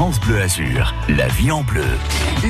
[0.00, 1.84] France Bleu Azur, la vie en bleu.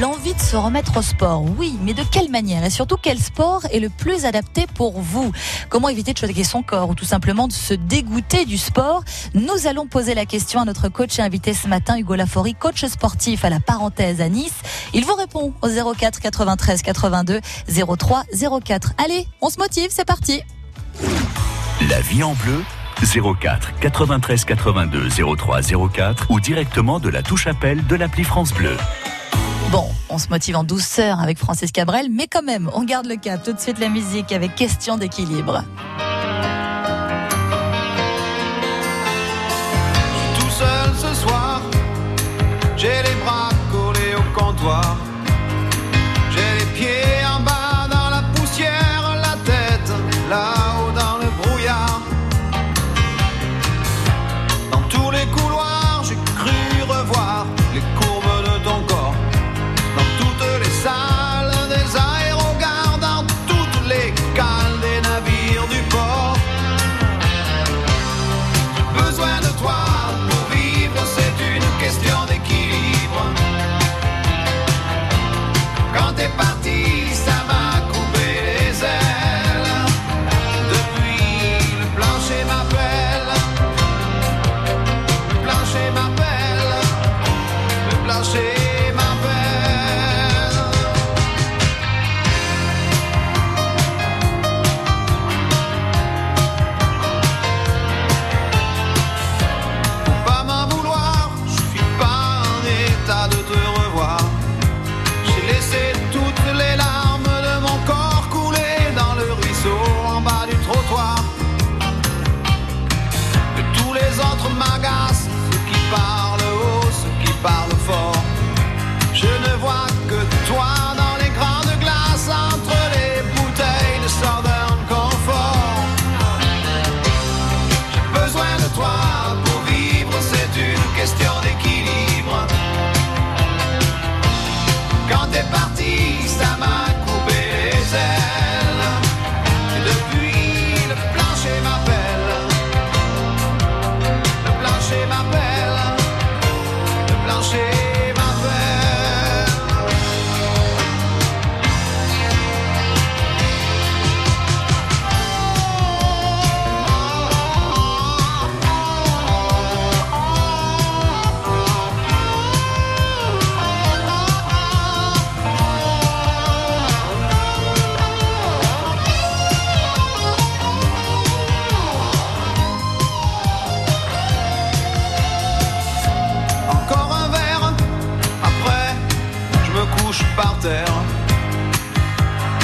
[0.01, 3.63] L'envie de se remettre au sport, oui, mais de quelle manière Et surtout, quel sport
[3.73, 5.33] est le plus adapté pour vous?
[5.69, 9.03] Comment éviter de choquer son corps ou tout simplement de se dégoûter du sport?
[9.35, 12.85] Nous allons poser la question à notre coach et invité ce matin, Hugo Laforie, coach
[12.85, 14.55] sportif à la parenthèse à Nice.
[14.95, 17.41] Il vous répond au 04 93 82
[17.99, 18.27] 03
[18.65, 18.93] 04.
[18.97, 20.41] Allez, on se motive, c'est parti
[21.89, 22.63] La vie en bleu
[23.07, 25.61] 04 93 82 03
[25.93, 28.77] 04 ou directement de la touche appel de l'appli France Bleu.
[29.71, 33.17] Bon, on se motive en douceur avec Francis Cabrel, mais quand même, on garde le
[33.17, 33.43] cap.
[33.43, 35.65] Tout de suite la musique avec question d'équilibre.
[40.39, 41.63] tout seul ce soir.
[42.77, 44.97] J'ai les bras collés au comptoir.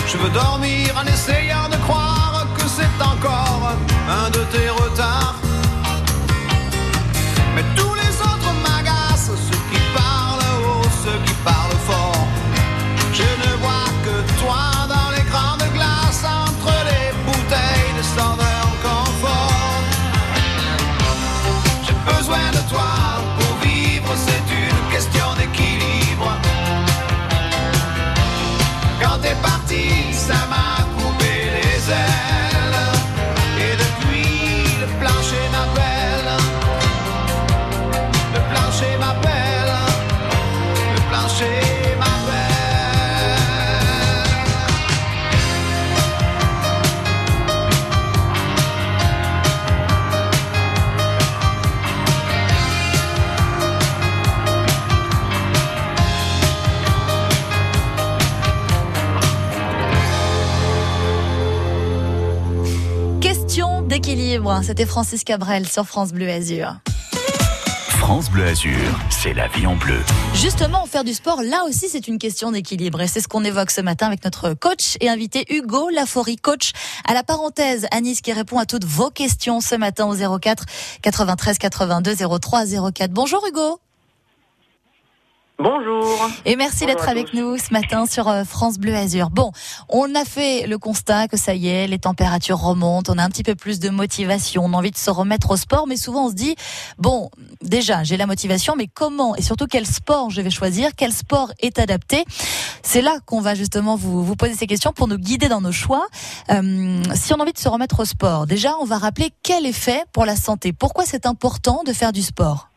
[0.06, 3.72] Je veux dormir en essayant de croire que c'est encore
[4.08, 5.36] un de tes retards.
[64.62, 66.76] C'était Francis Cabrel sur France Bleu Azur.
[67.88, 69.98] France Bleu Azur, c'est la vie en bleu.
[70.34, 73.00] Justement, faire du sport, là aussi, c'est une question d'équilibre.
[73.00, 76.72] Et c'est ce qu'on évoque ce matin avec notre coach et invité Hugo Laforie, coach
[77.06, 80.64] à la parenthèse à Nice, qui répond à toutes vos questions ce matin au 04
[81.00, 83.10] 93 82 03 04.
[83.12, 83.80] Bonjour Hugo.
[85.58, 86.30] Bonjour.
[86.44, 89.30] Et merci d'être avec nous ce matin sur euh, France Bleu Azur.
[89.30, 89.52] Bon,
[89.88, 93.30] on a fait le constat que ça y est, les températures remontent, on a un
[93.30, 96.26] petit peu plus de motivation, on a envie de se remettre au sport, mais souvent
[96.26, 96.56] on se dit,
[96.98, 97.30] bon,
[97.62, 101.50] déjà, j'ai la motivation, mais comment et surtout quel sport je vais choisir, quel sport
[101.60, 102.26] est adapté?
[102.82, 105.72] C'est là qu'on va justement vous, vous poser ces questions pour nous guider dans nos
[105.72, 106.06] choix.
[106.50, 109.64] Euh, si on a envie de se remettre au sport, déjà, on va rappeler quel
[109.64, 110.74] effet pour la santé.
[110.74, 112.68] Pourquoi c'est important de faire du sport?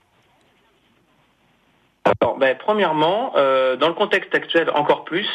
[2.21, 5.27] Alors, ben, premièrement, euh, dans le contexte actuel encore plus,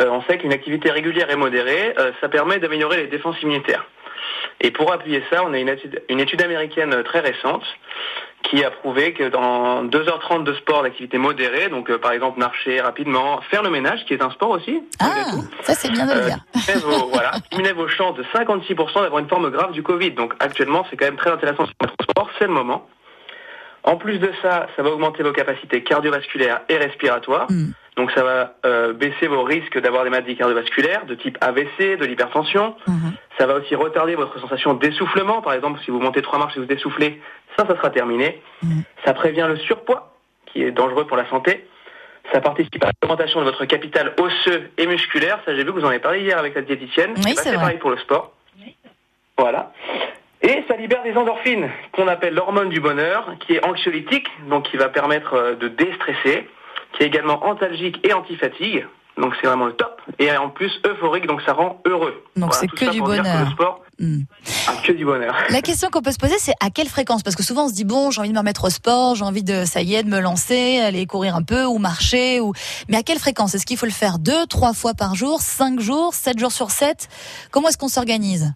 [0.00, 3.84] euh, on sait qu'une activité régulière et modérée, euh, ça permet d'améliorer les défenses immunitaires.
[4.60, 7.62] Et pour appuyer ça, on a une étude, une étude américaine très récente
[8.42, 12.80] qui a prouvé que dans 2h30 de sport d'activité modérée, donc euh, par exemple marcher
[12.80, 15.06] rapidement, faire le ménage, qui est un sport aussi, Ah,
[15.62, 16.38] ça c'est bien de le dire.
[16.54, 17.32] diminuait vos, voilà,
[17.76, 20.12] vos chances de 56% d'avoir une forme grave du Covid.
[20.12, 22.86] Donc actuellement, c'est quand même très intéressant mettre au sport, c'est le moment.
[23.84, 27.50] En plus de ça, ça va augmenter vos capacités cardiovasculaires et respiratoires.
[27.50, 27.72] Mm.
[27.98, 32.04] Donc ça va euh, baisser vos risques d'avoir des maladies cardiovasculaires de type AVC, de
[32.04, 32.76] l'hypertension.
[32.86, 33.12] Mhm.
[33.38, 35.42] Ça va aussi retarder votre sensation d'essoufflement.
[35.42, 37.20] Par exemple, si vous montez trois marches et vous essoufflez,
[37.56, 38.40] ça, ça sera terminé.
[38.62, 38.84] Mhm.
[39.04, 40.14] Ça prévient le surpoids,
[40.46, 41.66] qui est dangereux pour la santé.
[42.32, 45.40] Ça participe à l'augmentation de votre capital osseux et musculaire.
[45.44, 47.14] Ça, j'ai vu que vous en avez parlé hier avec la diététicienne.
[47.16, 48.32] Oui, c'est pareil pour le sport.
[49.36, 49.72] Voilà.
[50.48, 54.78] Et ça libère des endorphines, qu'on appelle l'hormone du bonheur, qui est anxiolytique, donc qui
[54.78, 56.48] va permettre euh, de déstresser,
[56.94, 58.86] qui est également antalgique et anti-fatigue,
[59.18, 62.24] donc c'est vraiment le top, et en plus euphorique, donc ça rend heureux.
[62.36, 63.50] Donc c'est tout que ça du que bonheur.
[63.50, 65.36] sport, ah, que du bonheur.
[65.50, 67.22] La question qu'on peut se poser, c'est à quelle fréquence?
[67.22, 69.24] Parce que souvent on se dit bon, j'ai envie de me remettre au sport, j'ai
[69.24, 72.40] envie de, ça y est, de me lancer, aller courir un peu ou marcher.
[72.40, 72.54] Ou...
[72.88, 73.54] Mais à quelle fréquence?
[73.54, 76.70] Est-ce qu'il faut le faire deux, trois fois par jour, cinq jours, sept jours sur
[76.70, 77.08] sept?
[77.50, 78.54] Comment est-ce qu'on s'organise?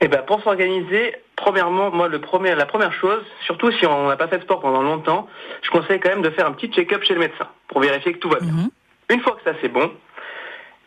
[0.00, 4.16] Eh ben, pour s'organiser, premièrement, moi, le premier, la première chose, surtout si on n'a
[4.16, 5.26] pas fait de sport pendant longtemps,
[5.62, 8.18] je conseille quand même de faire un petit check-up chez le médecin pour vérifier que
[8.18, 8.52] tout va bien.
[8.52, 8.70] Mhm.
[9.10, 9.90] Une fois que ça c'est bon,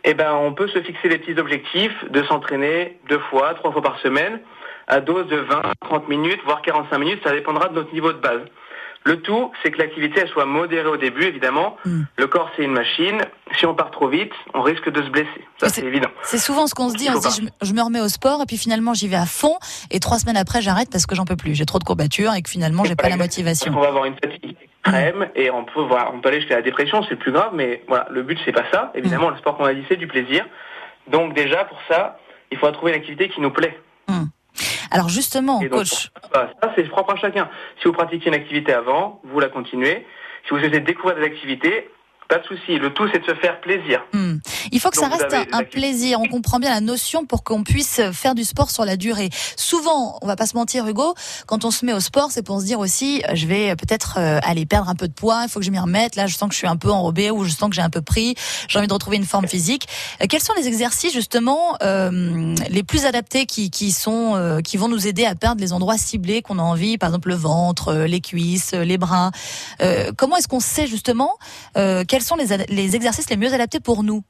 [0.03, 3.81] eh ben, on peut se fixer des petits objectifs de s'entraîner deux fois, trois fois
[3.81, 4.41] par semaine,
[4.87, 8.17] à dose de 20, 30 minutes, voire 45 minutes, ça dépendra de notre niveau de
[8.19, 8.41] base.
[9.05, 11.77] Le tout, c'est que l'activité elle soit modérée au début, évidemment.
[11.85, 12.01] Mm.
[12.17, 13.21] Le corps, c'est une machine.
[13.57, 15.29] Si on part trop vite, on risque de se blesser.
[15.57, 16.09] Ça, c'est- évident.
[16.23, 17.07] C'est souvent ce qu'on se dit.
[17.09, 19.07] On faut se dit, je me, je me remets au sport et puis finalement j'y
[19.07, 19.57] vais à fond.
[19.89, 21.55] Et trois semaines après, j'arrête parce que j'en peux plus.
[21.55, 23.73] J'ai trop de courbatures et que finalement j'ai pas la motivation.
[23.75, 25.81] On va avoir une fatigue extrême et on peut
[26.13, 28.51] on peut aller jusqu'à la dépression, c'est le plus grave, mais voilà, le but c'est
[28.51, 28.91] pas ça.
[28.95, 30.45] Évidemment, le sport qu'on a dit c'est du plaisir.
[31.09, 32.19] Donc déjà pour ça,
[32.51, 33.79] il faudra trouver une activité qui nous plaît.
[34.91, 37.49] Alors justement, donc, coach, ça, ça, c'est propre à chacun.
[37.81, 40.05] Si vous pratiquez une activité avant, vous la continuez.
[40.45, 41.89] Si vous souhaitez découvrir des activités,
[42.29, 42.77] pas de souci.
[42.77, 44.05] Le tout c'est de se faire plaisir.
[44.13, 44.37] Hmm.
[44.71, 46.21] Il faut que ça Donc, reste un, plaisir.
[46.21, 49.29] On comprend bien la notion pour qu'on puisse faire du sport sur la durée.
[49.57, 51.15] Souvent, on va pas se mentir, Hugo,
[51.47, 54.17] quand on se met au sport, c'est pour se dire aussi, euh, je vais peut-être
[54.17, 55.41] euh, aller perdre un peu de poids.
[55.43, 56.15] Il faut que je m'y remette.
[56.15, 57.89] Là, je sens que je suis un peu enrobée ou je sens que j'ai un
[57.89, 58.35] peu pris.
[58.67, 59.87] J'ai envie de retrouver une forme physique.
[60.21, 64.77] Euh, quels sont les exercices justement euh, les plus adaptés qui, qui sont euh, qui
[64.77, 67.93] vont nous aider à perdre les endroits ciblés qu'on a envie, par exemple le ventre,
[67.93, 69.31] les cuisses, les bras.
[69.81, 71.37] Euh, comment est-ce qu'on sait justement
[71.77, 74.23] euh, quels sont les, exercices les mieux adaptés pour nous?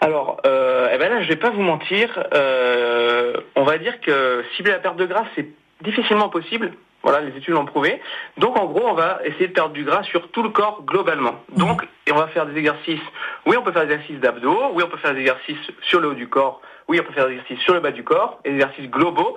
[0.00, 2.24] Alors, euh, eh ben là, je vais pas vous mentir.
[2.32, 5.48] euh, on va dire que cibler la perte de gras, c'est
[5.82, 6.72] difficilement possible.
[7.02, 8.00] Voilà, les études l'ont prouvé.
[8.36, 11.34] Donc, en gros, on va essayer de perdre du gras sur tout le corps globalement.
[11.56, 13.00] Donc, on va faire des exercices.
[13.44, 14.70] Oui, on peut faire des exercices d'abdos.
[14.74, 16.60] Oui, on peut faire des exercices sur le haut du corps.
[16.86, 18.38] Oui, on peut faire des exercices sur le bas du corps.
[18.44, 19.36] Des exercices globaux.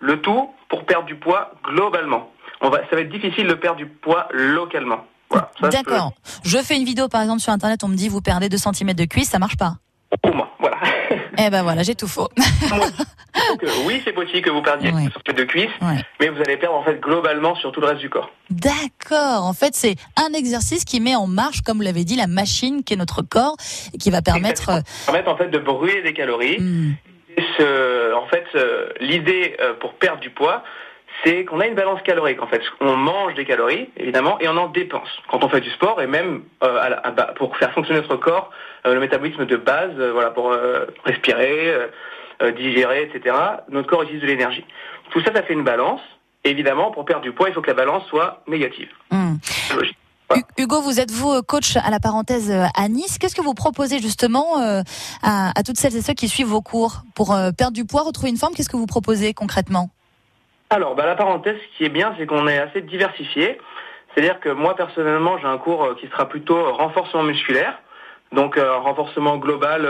[0.00, 2.30] Le tout pour perdre du poids globalement.
[2.60, 5.06] On va, ça va être difficile de perdre du poids localement.
[5.30, 5.50] Voilà.
[5.62, 6.12] je D'accord.
[6.44, 8.92] Je fais une vidéo par exemple sur internet, on me dit vous perdez 2 cm
[8.94, 9.74] de cuisse, ça marche pas.
[10.22, 10.76] Pour moi, voilà.
[11.38, 12.28] Eh ben voilà, j'ai tout faux.
[12.70, 15.02] Donc, euh, oui, c'est possible que vous perdiez Ouais.
[15.02, 15.68] une sorte de cuisse,
[16.18, 18.30] mais vous allez perdre en fait globalement sur tout le reste du corps.
[18.48, 19.44] D'accord.
[19.44, 22.82] En fait, c'est un exercice qui met en marche, comme vous l'avez dit, la machine
[22.84, 23.56] qui est notre corps
[23.92, 24.70] et qui va permettre.
[24.70, 26.58] euh, Ça permet en fait de brûler des calories.
[26.58, 26.94] hmm,
[27.58, 30.64] ce- en fait, euh, l'idée euh, pour perdre du poids,
[31.26, 32.40] c'est qu'on a une balance calorique.
[32.40, 35.70] En fait, on mange des calories, évidemment, et on en dépense quand on fait du
[35.70, 38.50] sport et même euh, à la- à ba- pour faire fonctionner notre corps,
[38.86, 40.54] euh, le métabolisme de base, euh, voilà, pour
[41.04, 41.74] respirer,
[42.56, 43.34] digérer, etc.
[43.70, 44.64] Notre corps utilise de l'énergie.
[45.10, 46.00] Tout ça, ça fait une balance.
[46.44, 48.88] Évidemment, pour perdre du poids, il faut que la balance soit négative.
[49.10, 49.34] hmm.
[50.58, 53.16] Hugo, vous êtes vous coach à la parenthèse à Nice.
[53.18, 54.82] Qu'est-ce que vous proposez justement à,
[55.58, 58.36] à toutes celles et ceux qui suivent vos cours pour perdre du poids, retrouver une
[58.36, 58.52] forme?
[58.54, 59.88] Qu'est-ce que vous proposez concrètement?
[60.68, 63.58] Alors, bah, la parenthèse, ce qui est bien, c'est qu'on est assez diversifié.
[64.12, 67.78] C'est-à-dire que moi, personnellement, j'ai un cours euh, qui sera plutôt euh, renforcement musculaire.
[68.32, 69.82] Donc, euh, renforcement global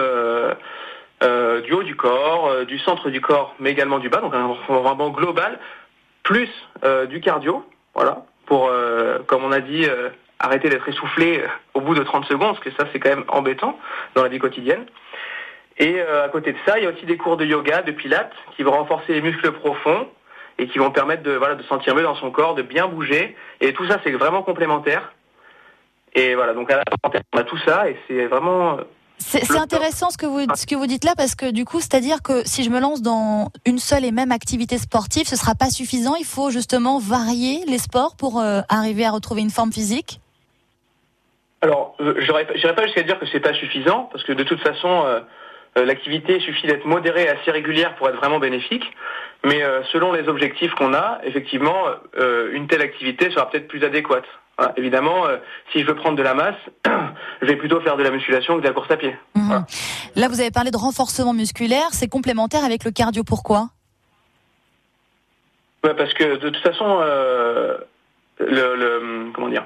[1.64, 4.20] du haut du corps, du centre du corps, mais également du bas.
[4.20, 5.58] Donc, un renforcement global,
[6.22, 6.50] plus
[7.08, 7.64] du cardio.
[7.94, 8.26] Voilà.
[8.44, 8.70] pour,
[9.26, 9.86] comme on a dit,
[10.38, 11.42] arrêter d'être essoufflé
[11.72, 13.78] au bout de 30 secondes, parce que ça c'est quand même embêtant
[14.14, 14.84] dans la vie quotidienne.
[15.78, 18.34] Et à côté de ça, il y a aussi des cours de yoga, de pilates,
[18.54, 20.06] qui vont renforcer les muscles profonds
[20.58, 23.36] et qui vont permettre de, voilà, de sentir mieux dans son corps, de bien bouger.
[23.60, 25.12] Et tout ça, c'est vraiment complémentaire.
[26.14, 26.84] Et voilà, donc à la
[27.34, 28.78] on a tout ça et c'est vraiment
[29.18, 32.22] c'est intéressant ce que vous ce que vous dites là parce que du coup, c'est-à-dire
[32.22, 35.70] que si je me lance dans une seule et même activité sportive, ce sera pas
[35.70, 36.14] suffisant.
[36.16, 40.20] Il faut justement varier les sports pour euh, arriver à retrouver une forme physique?
[41.62, 44.60] Alors, euh, je n'irai pas jusqu'à dire que c'est pas suffisant parce que de toute
[44.60, 45.20] façon, euh,
[45.84, 48.84] l'activité suffit d'être modérée et assez régulière pour être vraiment bénéfique.
[49.46, 49.62] Mais
[49.92, 51.84] selon les objectifs qu'on a, effectivement,
[52.52, 54.24] une telle activité sera peut-être plus adéquate
[54.76, 55.36] évidemment, euh,
[55.72, 56.56] si je veux prendre de la masse,
[57.42, 59.16] je vais plutôt faire de la musculation que de la course à pied.
[59.34, 59.64] Mhm.
[60.16, 63.22] Là, vous avez parlé de renforcement musculaire, c'est complémentaire avec le cardio.
[63.24, 63.68] Pourquoi?
[65.82, 67.78] Parce que de toute façon, euh,
[68.40, 69.64] le, comment dire,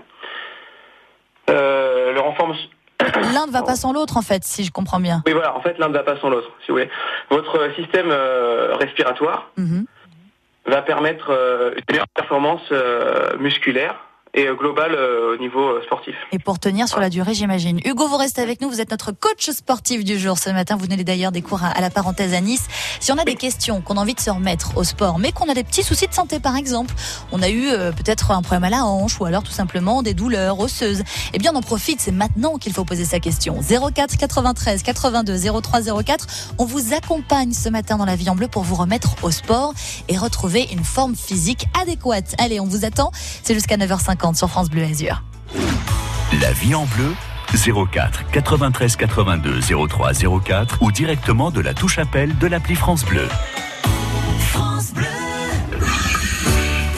[1.49, 2.55] euh, le renforcement.
[3.33, 5.23] L'un ne va pas sans l'autre, en fait, si je comprends bien.
[5.27, 6.91] Oui, voilà, en fait, l'un ne va pas sans l'autre, si vous voulez.
[7.31, 8.13] Votre système
[8.79, 9.87] respiratoire mhm.
[10.67, 11.31] va permettre
[11.77, 12.73] une meilleure performance
[13.39, 13.97] musculaire
[14.35, 16.15] et euh, global euh, au niveau euh, sportif.
[16.33, 17.81] Et pour tenir sur la durée, j'imagine.
[17.85, 18.71] Hugo, vous restez avec nous.
[18.71, 20.77] Vous êtes notre coach sportif du jour ce matin.
[20.77, 22.67] Vous venez d'ailleurs des cours à la parenthèse à Nice.
[23.01, 25.49] Si on a des questions, qu'on a envie de se remettre au sport, mais qu'on
[25.49, 26.95] a des petits soucis de santé, par exemple,
[27.33, 30.61] on a eu peut-être un problème à la hanche ou alors tout simplement des douleurs
[30.61, 31.03] osseuses.
[31.33, 32.01] Eh bien, on en profite.
[32.01, 33.59] C'est maintenant qu'il faut poser sa question.
[33.61, 36.27] 04 93 82 03 04.
[36.59, 39.75] On vous accompagne ce matin dans la vie en bleu pour vous remettre au sport
[40.09, 42.35] et retrouver une forme physique adéquate.
[42.39, 43.11] Allez, on vous attend.
[43.43, 45.23] C'est jusqu'à 9h50 sur France Bleu Azur.
[46.41, 47.15] La vie en bleu
[47.91, 50.13] 04 93 82 03
[50.45, 53.27] 04 ou directement de la touche appel de l'appli France Bleu.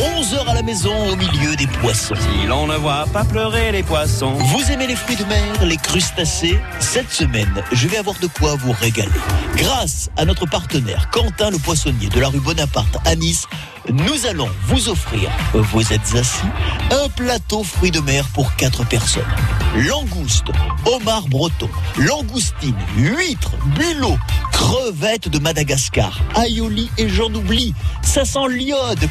[0.01, 2.15] 11 heures à la maison au milieu des poissons.
[2.17, 4.33] Si l'on ne voit pas pleurer les poissons.
[4.33, 6.59] Vous aimez les fruits de mer, les crustacés?
[6.81, 9.11] Cette semaine, je vais avoir de quoi vous régaler.
[9.57, 13.47] Grâce à notre partenaire Quentin le poissonnier de la rue Bonaparte à Nice,
[13.91, 16.47] nous allons vous offrir, vous êtes assis,
[16.91, 19.23] un plateau fruits de mer pour 4 personnes.
[19.77, 20.51] Langouste,
[20.87, 24.19] homard breton, langoustine, huîtres, bulots,
[24.53, 27.75] crevettes de Madagascar, aioli et j'en oublie.
[28.03, 29.09] Ça sent l'iode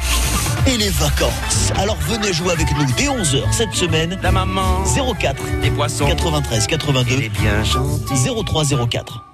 [0.66, 1.72] et les vacances.
[1.76, 4.18] Alors venez jouer avec nous dès 11h cette semaine.
[4.22, 4.84] La maman.
[5.18, 9.31] 04 les poissons 93 82 bien 0304.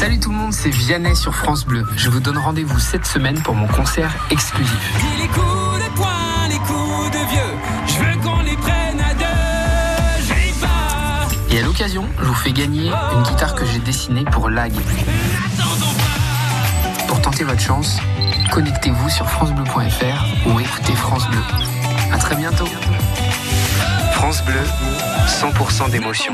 [0.00, 1.84] Salut tout le monde, c'est Vianney sur France Bleu.
[1.94, 4.74] Je vous donne rendez-vous cette semaine pour mon concert exclusif.
[5.18, 10.24] les coups de poing, les coups de vieux, je veux qu'on les prenne à deux,
[10.26, 11.54] j'ai pas.
[11.54, 14.72] Et à l'occasion, je vous fais gagner une guitare que j'ai dessinée pour Lag.
[17.06, 17.98] Pour tenter votre chance,
[18.52, 21.42] connectez-vous sur francebleu.fr ou écoutez France Bleu.
[22.10, 22.68] À très bientôt.
[24.12, 24.62] France Bleu,
[25.26, 26.32] 100% d'émotion.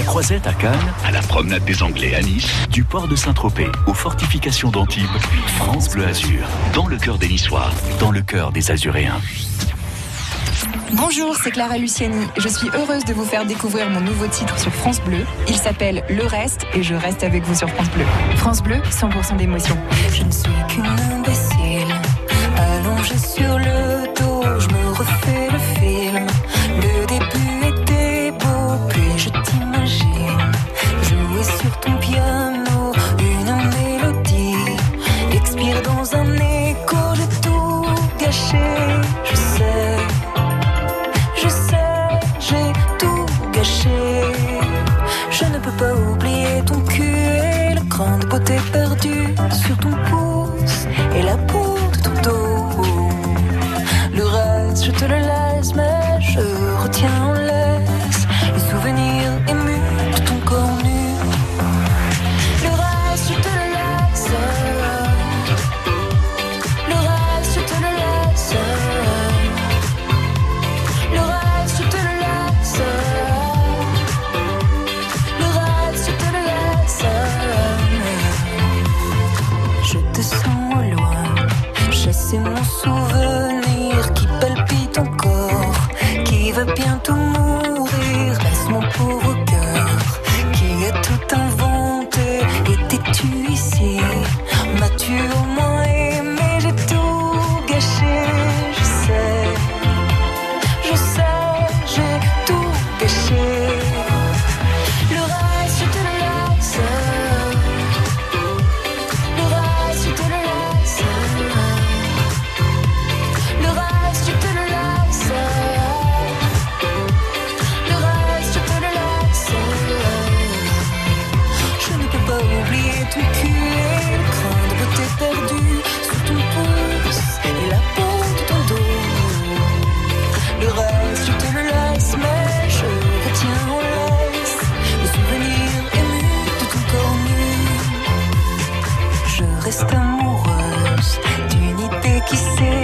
[0.00, 3.70] La Croisette à Cannes, à la promenade des Anglais à Nice, du port de Saint-Tropez
[3.86, 5.04] aux fortifications d'Antibes,
[5.58, 9.20] France Bleu Azur, dans le cœur des Niçois, dans le cœur des Azuréens.
[10.94, 12.26] Bonjour, c'est Clara Luciani.
[12.38, 15.26] Je suis heureuse de vous faire découvrir mon nouveau titre sur France Bleu.
[15.48, 18.04] Il s'appelle Le Reste et je reste avec vous sur France Bleu.
[18.36, 19.76] France Bleu, 100% d'émotion.
[20.14, 20.86] Je ne suis qu'une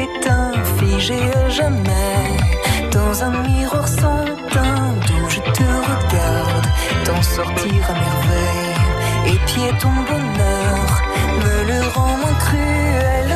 [0.06, 2.26] est à jamais.
[2.92, 6.66] Dans un miroir sans teint d'où je te regarde,
[7.04, 9.32] t'en sortir à merveille.
[9.32, 11.02] Et pied ton bonheur
[11.42, 13.35] me le rend moins cruel.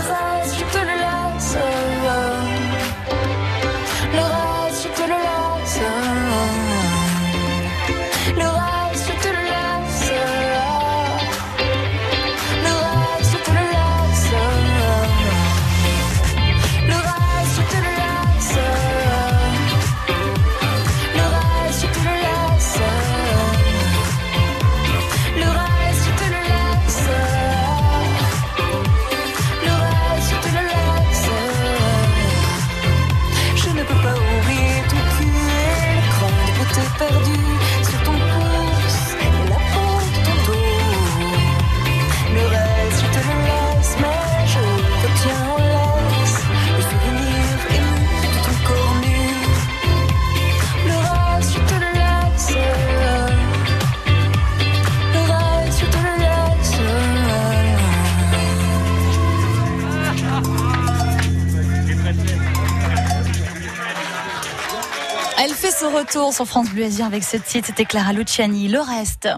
[65.50, 68.68] Elle fait son retour sur France Bleu Azur avec ce titre, c'était Clara Luciani.
[68.68, 69.28] Le reste.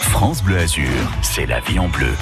[0.00, 0.88] France Bleu Azur,
[1.22, 2.14] c'est la vie en bleu.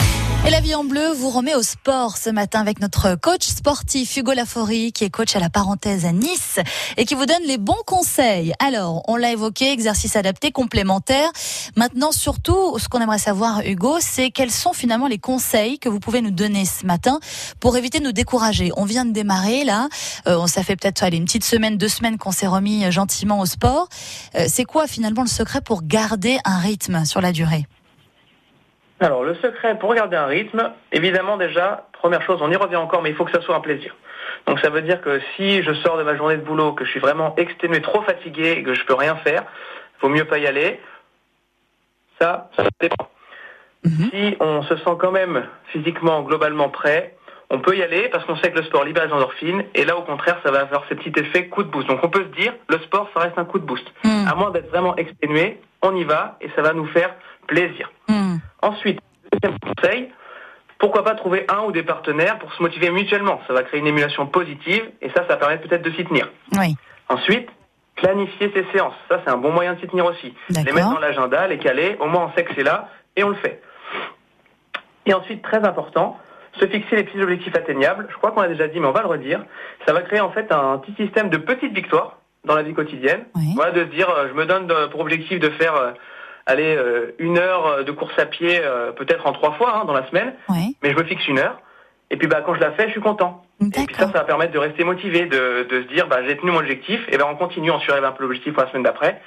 [0.45, 4.17] Et la vie en bleu vous remet au sport ce matin avec notre coach sportif
[4.17, 6.61] Hugo Laforie qui est coach à la parenthèse à Nice
[6.97, 8.53] et qui vous donne les bons conseils.
[8.61, 11.29] Alors, on l'a évoqué, exercice adapté, complémentaire.
[11.75, 15.99] Maintenant, surtout, ce qu'on aimerait savoir, Hugo, c'est quels sont finalement les conseils que vous
[15.99, 17.19] pouvez nous donner ce matin
[17.59, 18.71] pour éviter de nous décourager.
[18.77, 19.89] On vient de démarrer là,
[20.29, 23.89] euh, ça fait peut-être une petite semaine, deux semaines qu'on s'est remis gentiment au sport.
[24.37, 27.67] Euh, c'est quoi finalement le secret pour garder un rythme sur la durée?
[29.01, 33.03] Alors, le secret pour garder un rythme, évidemment déjà, première chose, on y revient encore,
[33.03, 33.95] mais il faut que ça soit un plaisir.
[34.47, 36.91] Donc ça veut dire que si je sors de ma journée de boulot, que je
[36.91, 39.45] suis vraiment exténué, trop fatigué, et que je peux rien faire,
[40.01, 40.81] vaut mieux pas y aller.
[42.21, 43.09] Ça, ça dépend.
[44.11, 47.17] Si on se sent quand même physiquement, globalement prêt,
[47.51, 49.97] on peut y aller parce qu'on sait que le sport libère les endorphines et là
[49.97, 51.87] au contraire ça va avoir ce petit effet coup de boost.
[51.87, 53.87] Donc on peut se dire le sport ça reste un coup de boost.
[54.03, 57.15] À moins d'être vraiment exténué, on y va et ça va nous faire
[57.47, 57.91] plaisir.
[58.67, 58.99] Ensuite,
[59.33, 60.11] deuxième conseil,
[60.79, 63.41] pourquoi pas trouver un ou des partenaires pour se motiver mutuellement.
[63.47, 66.29] Ça va créer une émulation positive et ça, ça permet peut-être de s'y tenir.
[66.59, 66.75] Oui.
[67.09, 67.49] Ensuite,
[67.95, 68.95] planifier ses séances.
[69.09, 70.35] Ça, c'est un bon moyen de s'y tenir aussi.
[70.51, 73.29] Les mettre dans l'agenda, les caler, au moins on sait que c'est là et on
[73.29, 73.63] le fait.
[75.07, 76.19] Et ensuite, très important,
[76.59, 78.09] se fixer les petits objectifs atteignables.
[78.11, 79.45] Je crois qu'on l'a déjà dit, mais on va le redire.
[79.87, 83.27] Ça va créer en fait un petit système de petites victoires dans la vie quotidienne.
[83.55, 85.95] Voilà, de se dire, euh, je me donne pour objectif de faire,
[86.49, 89.85] euh, aller euh, une heure de course à pied, euh, peut-être en trois fois hein,
[89.85, 91.61] dans la semaine, mais je me fixe une heure.
[92.11, 93.43] Et puis bah quand je la fais, je suis content.
[93.61, 96.37] Et puis ça, ça va permettre de rester motivé, de, de se dire, bah j'ai
[96.37, 98.85] tenu mon objectif, et ben on continue, on surélève un peu l'objectif pour la semaine
[98.85, 99.21] d'après,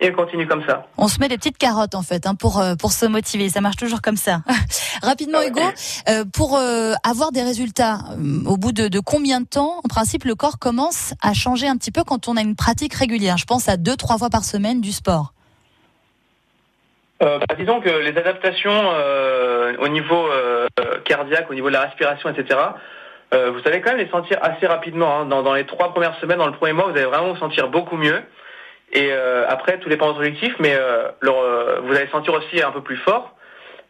[0.00, 0.86] et on continue comme ça.
[0.96, 3.48] On se met des petites carottes en fait hein, pour euh, pour se motiver.
[3.48, 4.40] Ça marche toujours comme ça.
[5.02, 5.60] Rapidement, Hugo,
[6.08, 9.88] euh, pour euh, avoir des résultats, euh, au bout de, de combien de temps, en
[9.88, 13.36] principe, le corps commence à changer un petit peu quand on a une pratique régulière?
[13.36, 15.34] Je pense à deux trois fois par semaine du sport.
[17.22, 20.66] Euh, bah, disons que les adaptations euh, au niveau euh,
[21.04, 22.58] cardiaque, au niveau de la respiration, etc.,
[23.32, 25.20] euh, vous allez quand même les sentir assez rapidement.
[25.20, 25.26] hein.
[25.26, 27.96] Dans, les trois premières semaines, dans le premier mois, vous allez vraiment vous sentir beaucoup
[27.96, 28.20] mieux.
[28.94, 29.10] Et
[29.48, 30.76] après, tout dépend de votre objectif, mais
[31.22, 33.34] vous allez sentir aussi un peu plus fort.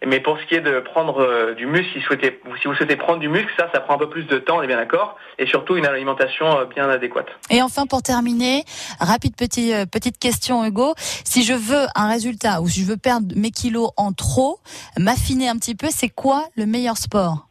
[0.07, 2.75] Mais pour ce qui est de prendre euh, du muscle, si vous, souhaitez, si vous
[2.75, 4.77] souhaitez prendre du muscle, ça, ça prend un peu plus de temps, on est bien
[4.77, 7.29] d'accord, et surtout une alimentation euh, bien adéquate.
[7.51, 8.65] Et enfin, pour terminer,
[9.01, 10.95] rapide petit, euh, petite question, Hugo.
[10.97, 14.59] Si je veux un résultat ou si je veux perdre mes kilos en trop,
[14.99, 17.47] m'affiner un petit peu, c'est quoi le meilleur sport?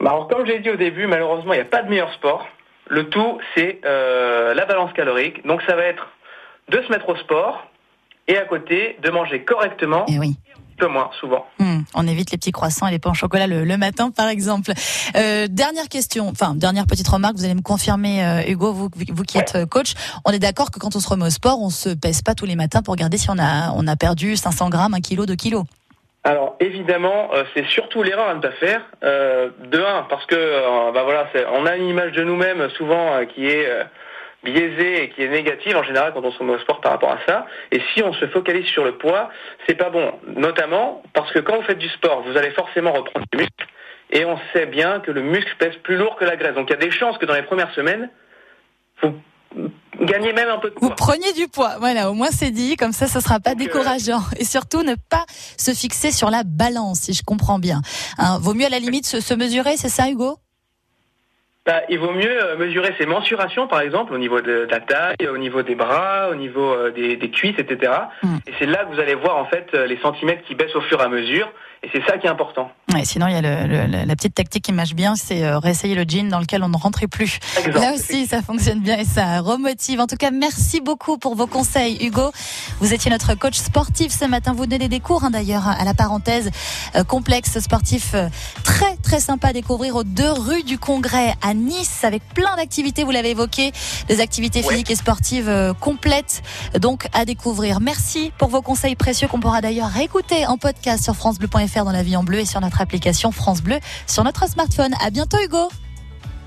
[0.00, 2.48] Bah alors, comme j'ai dit au début, malheureusement, il n'y a pas de meilleur sport.
[2.88, 5.46] Le tout, c'est euh, la balance calorique.
[5.46, 6.08] Donc, ça va être
[6.68, 7.66] de se mettre au sport
[8.26, 10.04] et à côté de manger correctement.
[10.08, 10.36] Et oui.
[10.86, 11.46] Moins, souvent.
[11.58, 14.28] Hmm, on évite les petits croissants et les pains au chocolat le, le matin, par
[14.28, 14.72] exemple.
[15.16, 19.22] Euh, dernière question, enfin dernière petite remarque, vous allez me confirmer, euh, Hugo, vous, vous
[19.22, 21.70] qui êtes euh, coach, on est d'accord que quand on se remet au sport, on
[21.70, 24.70] se pèse pas tous les matins pour regarder si on a on a perdu 500
[24.70, 25.64] grammes, 1 kilo, 2 kilos.
[26.24, 28.82] Alors évidemment, euh, c'est surtout l'erreur à ne pas faire.
[29.02, 33.68] De un, parce que bah voilà, on a une image de nous-mêmes souvent qui est
[34.44, 37.12] biaisée et qui est négative en général quand on se remet au sport par rapport
[37.12, 37.46] à ça.
[37.70, 39.30] Et si on se focalise sur le poids,
[39.66, 40.12] c'est pas bon.
[40.36, 43.66] Notamment parce que quand vous faites du sport, vous allez forcément reprendre du muscle.
[44.10, 46.54] Et on sait bien que le muscle pèse plus lourd que la graisse.
[46.54, 48.10] Donc il y a des chances que dans les premières semaines,
[49.02, 49.14] vous
[50.00, 50.88] gagnez même un peu de poids.
[50.88, 54.22] Vous preniez du poids, voilà, au moins c'est dit, comme ça, ce sera pas décourageant.
[54.38, 55.24] Et surtout, ne pas
[55.56, 57.80] se fixer sur la balance, si je comprends bien.
[58.18, 60.36] Hein, vaut mieux à la limite se, se mesurer, c'est ça, Hugo?
[61.64, 64.80] Bah, il vaut mieux euh, mesurer ses mensurations, par exemple, au niveau de, de la
[64.80, 67.92] taille, au niveau des bras, au niveau euh, des, des cuisses, etc.
[68.24, 68.36] Mm.
[68.48, 70.80] Et c'est là que vous allez voir en fait euh, les centimètres qui baissent au
[70.80, 71.48] fur et à mesure.
[71.84, 72.70] Et c'est ça qui est important.
[72.94, 75.58] Ouais, sinon, il y a le- le- la- petite tactique qui marche bien, c'est euh,
[75.58, 77.40] réessayer le jean dans lequel on ne rentrait plus.
[77.58, 79.98] Exemple, Là aussi, ça fonctionne bien et ça remotive.
[79.98, 82.30] En tout cas, merci beaucoup pour vos conseils, Hugo.
[82.78, 84.52] Vous étiez notre coach sportif ce matin.
[84.56, 86.50] Vous donnez des cours, hein, d'ailleurs, à la parenthèse.
[86.94, 88.28] Euh, complexe sportif euh,
[88.62, 93.02] très, très sympa à découvrir aux deux rues du Congrès à Nice avec plein d'activités,
[93.02, 93.72] vous l'avez évoqué,
[94.06, 94.68] des activités Ouais.
[94.70, 96.42] physiques et sportives euh, complètes,
[96.78, 97.80] donc à découvrir.
[97.80, 102.02] Merci pour vos conseils précieux qu'on pourra d'ailleurs réécouter en podcast sur francebleu.fr dans la
[102.02, 104.92] vie en bleu et sur notre application France Bleu sur notre smartphone.
[105.04, 105.68] À bientôt, Hugo.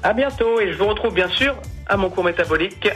[0.03, 1.55] À bientôt et je vous retrouve bien sûr
[1.87, 2.87] à mon cours métabolique